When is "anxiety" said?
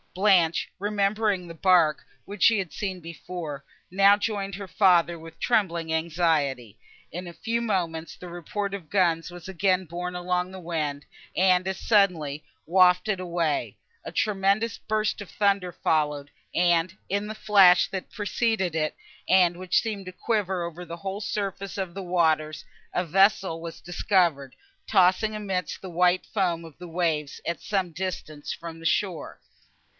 5.93-6.77